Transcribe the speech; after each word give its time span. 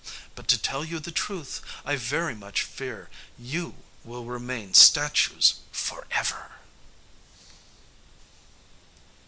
But, 0.33 0.47
to 0.47 0.57
tell 0.57 0.83
you 0.83 0.97
the 0.99 1.11
truth, 1.11 1.61
I 1.85 1.95
very 1.95 2.33
much 2.33 2.63
fear 2.63 3.07
you 3.37 3.75
will 4.03 4.25
remain 4.25 4.73
statues 4.73 5.59
forever." 5.71 6.53